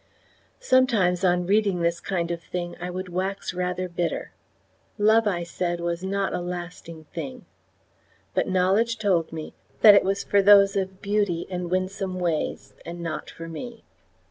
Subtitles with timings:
[0.59, 4.31] Sometimes on reading this kind of thing I would wax rather bitter.
[4.97, 7.45] Love, I said, was not a lasting thing;
[8.33, 13.01] but knowledge told me that it was for those of beauty and winsome ways, and
[13.01, 13.83] not for me.